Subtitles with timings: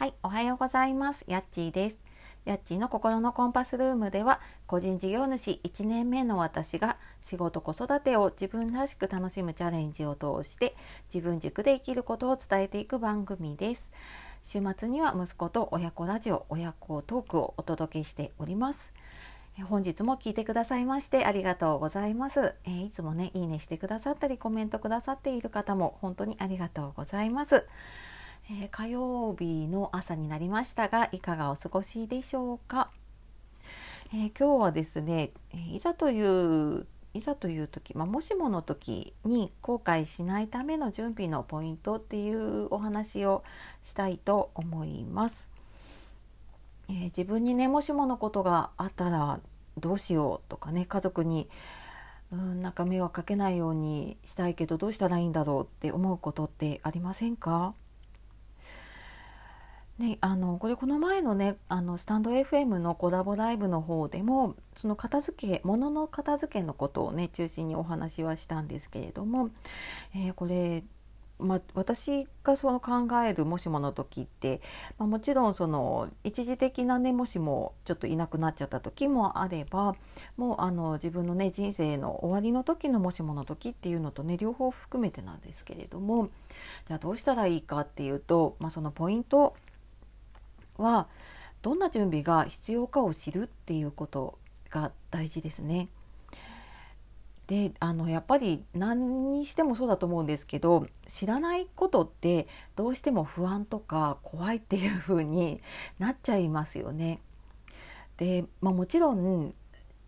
[0.00, 1.26] はい、おはようございます。
[1.28, 1.98] やっちーです。
[2.46, 10.74] やっちーの心のコンパスルームでは、個人事業主1年目の私が仕事子育てを自分らしく楽しむチャレンジを通して、
[11.12, 13.92] 自分軸で生きることを伝えていく番組です。
[14.42, 18.94] 週末には息子と親子ラジオ、親子トークをお届けしております。
[19.68, 27.66] 本日も聞いてくださいましてありがとうございます、えー、いつもねいいねしてくださったりコメントくださっている方も本当にありがとうございます
[28.52, 32.90] えー、火曜日の朝になりましたがいかがお過ごしでしょうか、
[34.12, 35.30] えー、今日はですね
[35.72, 36.20] いざとい
[36.78, 36.84] う
[37.14, 43.44] いざという時、まあ、もしもの時に後悔しないための準備のポイントっていうお話を
[43.84, 45.48] したいと思います。
[46.88, 49.38] えー、自分にねもしものことがあったら
[49.78, 51.48] どうしようとかね家族に
[52.32, 57.74] うんなんか迷惑かけないようにしたいけどどうしたらいいんだろうって思うことってありませんか？
[60.00, 69.50] ね、あのこれこの前のねあのスタンド FM のコラボライブの方でもその片付け物の片付けのことをね中心にお話はしたんですけれども、
[70.14, 70.84] えー、これ
[71.38, 74.60] ま、私がその考えるもしもの時って、
[74.98, 79.96] ま、もちろんその一時的なねもしもちょっといなくなっちゃった時もあれば
[80.36, 86.28] もうあの自分のね人生の終わりの時のもしもの時っていうのとね両方含めてなんですけれども
[86.86, 89.54] じゃあどうしたらいいかっていうと、まあ、そのポイント
[90.80, 91.08] は
[91.62, 94.38] どんな準備が必要かを知るっていうこと
[94.70, 95.88] が大事ですね。
[97.46, 105.60] であのやっぱり何にしてもそうだと思うんですけど知らないことってどうしても不安とか怖いっていう風に
[105.98, 107.20] なっちゃいますよね。
[108.18, 109.52] で、まあ、もちろん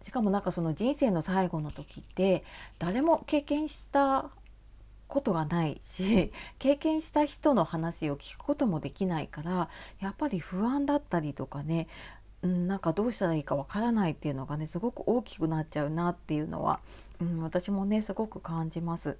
[0.00, 2.42] しかもなんかその人生の最後の時って
[2.80, 4.30] 誰も経験した
[5.08, 9.68] ことがないし 経験した人の話を聞くこともできないから
[10.00, 11.88] やっぱり不安だったりとかね、
[12.42, 16.80] うん、なんかどうしたらいいかわからないっていうのがねすごく大きくなっちゃうなっていうのは、
[17.20, 19.18] うん、私もねすごく感じます。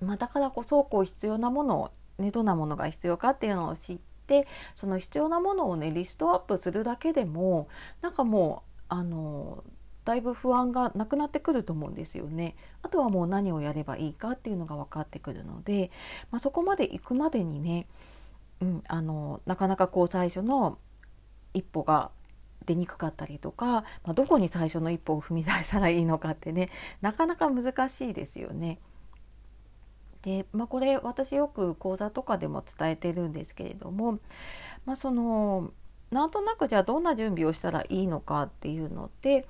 [0.00, 7.68] まあ、だからこそこう必要なものを、ね、どんなものが必要かっていうのを知ってその必要なものをねリストアップするだけでも
[8.00, 9.62] なんかもうあの
[10.04, 12.56] だいぶ不安がなくなってくると思うんですよね。
[12.82, 15.90] あとはもう何をやればいいかっていうのが分かってくるので、
[16.30, 17.86] まあ、そこまで行くまでにね、
[18.60, 20.78] うん、あのなかなかこう最初の
[21.54, 22.10] 一歩が
[22.66, 26.70] 出にくかったりとか、まあ、どこに最初の一歩を踏み出したらいいのかってね
[27.00, 28.78] なかなか難しいですよね。
[30.22, 34.20] で、まあ、これ私よく講座とかでも伝えてるんですけれども、
[34.84, 35.72] まあ、その
[36.12, 39.46] なんとなくじゃあどんな準備をしたらいいのかっていうのって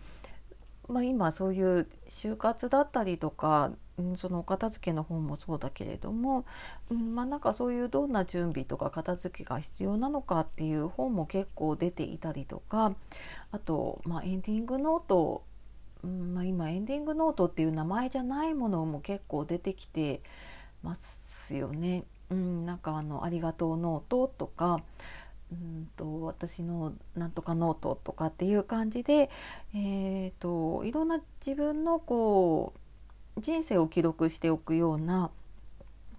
[0.88, 3.72] まあ、今そういう就活だったりとか、
[4.16, 6.44] そのお片付けの本もそうだけれども、
[6.91, 12.94] まあ、なんかそういうどんな準備とか片付けが必要なのかっていう本も結構出ていたりとか
[13.50, 15.44] あと、まあ、エンディングノート、
[16.03, 20.22] まあ、今エンディングノートっていう名前じゃないものも結構出てきて
[20.82, 22.04] ますよね。
[22.31, 24.82] うん、なんかあのありがとうノートとか
[25.53, 29.31] うんと私のなんとかノートとかっていう感じで、
[29.75, 32.73] えーと、いろんな自分のこ
[33.37, 35.31] う人生を記録しておくような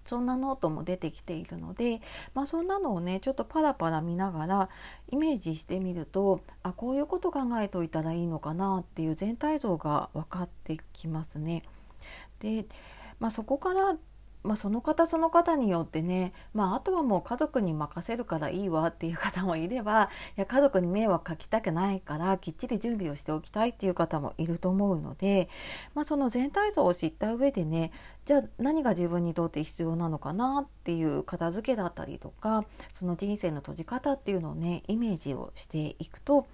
[0.06, 2.00] そんなノートも出てきているので、
[2.34, 4.68] まあ、そんなのをねちょっとパラパラ見ながら
[5.10, 11.62] イメージしてみるとあこういうこと考えておいたらいいのかなっていう全体像が分かってきますね。
[12.40, 12.66] で、
[13.18, 13.96] まあ、そこから
[14.44, 25.48] まあ、その方その方によってね、まあ、あとはもう家族に任せるからいいわっていう方もいればいや家族に迷惑かけたくないからきっちり準備をしておきたいっていう方もいると思うので、
[25.94, 27.90] まあ、その全体像を知った上でね
[28.26, 36.46] じゃあ何が自分にとって必要なのかなっていう片付けだったりとかその人生の閉じ方っていうのをねイメージをしていくと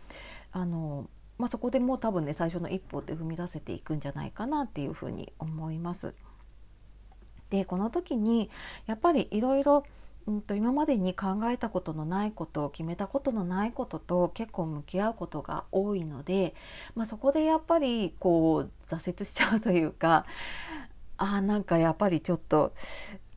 [0.52, 1.08] あの
[1.38, 6.12] まあ、そこでもう多分ね最初の一歩って踏み出せていくんじゃないかなっていうふうに思います。
[7.50, 8.50] でこの時に
[8.86, 9.84] やっぱりいろいろ
[10.54, 16.54] 今までに考えたことのないことを決めたことのないことと結構向き合うことが多いので、
[16.94, 20.26] まあ、そこでやっぱりこう挫折しちゃうというか
[21.16, 22.72] あなんかやっぱりちょっと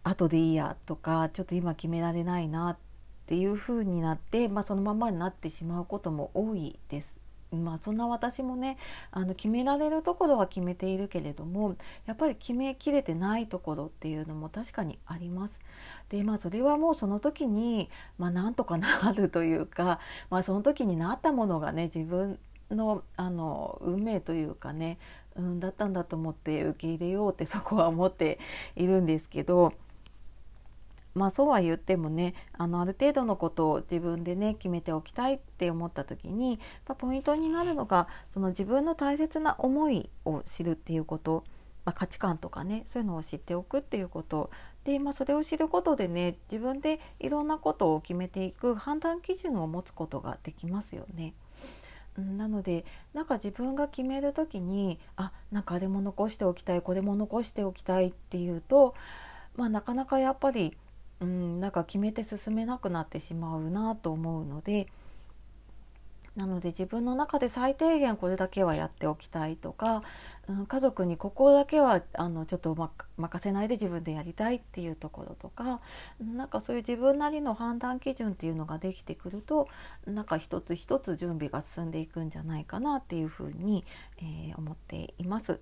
[0.03, 2.77] 後でいいやとかちょっと今決められないなっ
[3.25, 7.22] ていう風になって、まあ、そのままになってしまうことも多いです。
[7.55, 8.77] まあそんな私もね
[9.11, 15.59] あの決められるところは決めているけれどもやっぱり決めきれてないところっていうのも確かにあります。
[16.09, 22.39] でまあそれはもうその時にまあなんとかなるというか、まあ、その時になったものがね自分
[22.71, 24.97] のあの運命というかね、
[25.35, 28.39] うん、だったんだと思って受け入れようってそこは思って
[28.75, 29.73] いるんですけど
[31.13, 36.59] まあそうは言ってもねあのある程度のことを自分でね決めておきたいって思った時に
[36.97, 41.43] ポイントになるのがその自分の大切な思いを知るっていうこと、
[41.85, 44.49] まあ、価値観とかねそういうのを知っておくっていうこと
[44.83, 51.33] で、まあ、それを知ることでね自分でいろんなことを決めていく判断基準を持つことができますよね。
[52.17, 58.93] なのでなんか自分が決める時にあなんかあれも残しておきたいこれも残しておきたいっていうと、
[59.55, 60.77] まあ、なかなかやっぱり
[61.23, 64.87] うん、なんか決めて進めなくなってしまうなと思うので
[66.35, 70.01] なので自分の中で最低限これだけはやっておきたいとか、
[70.49, 75.79] うん、家族にここだけはあのちょっと、ま、任せないで自分でやりたいっていうところとか
[76.19, 79.69] なんかそういう自分なりの判断基準っていうのができてくると
[80.07, 83.85] なんか一つ一つ準備が進んでいくんじゃないかなっていうふうに、
[84.17, 85.59] えー、思っています。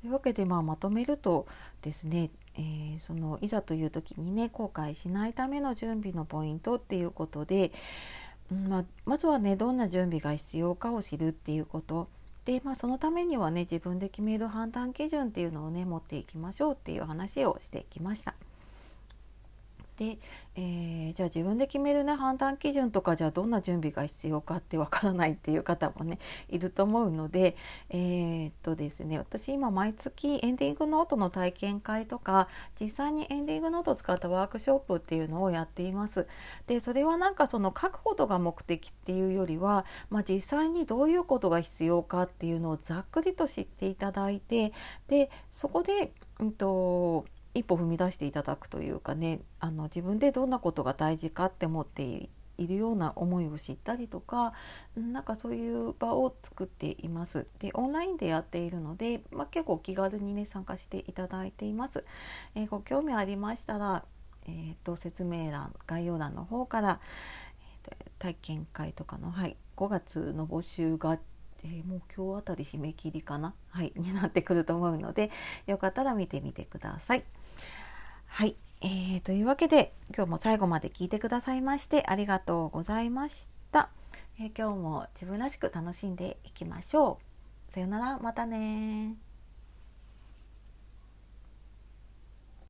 [0.00, 1.46] というわけで、まあ、まとめると
[1.82, 7.72] ですね、えー、そのいざという時にね後悔しないための準備のポイントっていうことで、
[8.68, 12.08] まあ、まずはねどんな準備が必要かを知るっていうこと
[12.44, 18.34] で、まあ、そのためにはね自分で決める判断基準っていうのをね持っていきましょうっていう話をしてきました。
[19.96, 20.18] で、
[20.56, 27.56] えー、じゃあ自分で決めるね判断基準とかじゃあどんな準備が必要かってわからないっていう方もねいると思うので
[27.90, 32.48] えー、っとですね私今毎月エンディングノートの体験会とか
[32.78, 36.26] 実際にエンディングノートを使ったワークショップっていうのをやっています。
[36.66, 44.72] でそれはなんかその書くことが目的っていうよりは、まあ、実際にどういうことが必要かっていうのをざっくりと知っていただいて
[45.08, 47.24] でそこで、うんと
[47.56, 54.52] 一歩踏み出していただくというかねあの自分でどんなことが大事かって思っているような思いを知ったりとか
[54.96, 57.46] なんかそういう場を作っています。
[57.58, 62.04] でオンラインでやっているので、まあ、結構気軽にね参加していただいています。
[62.54, 64.04] えー、ご興味ありましたら、
[64.46, 67.00] えーと、説明欄概要欄の方から、
[67.60, 71.18] えーと、体験会とかの、はい、5月の募集が
[71.66, 75.30] えー、もう今日あたり締め切りかな、はい、 になってくると思うので
[75.66, 77.24] よかったら見てみてください。
[78.26, 83.90] はい、えー、というわけで今日も最後まで聞いてくださいましてありがとうございました。
[84.38, 87.18] えー、今日も自分らしく楽しんでいきましょ
[87.70, 87.72] う。
[87.72, 89.25] さよならまたね